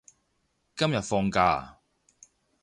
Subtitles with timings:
[0.75, 1.77] 今日放假啊？